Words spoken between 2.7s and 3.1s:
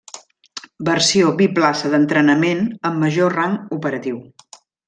amb